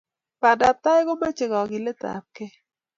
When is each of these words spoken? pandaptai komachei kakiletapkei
pandaptai 0.41 1.01
komachei 1.07 1.51
kakiletapkei 1.51 2.51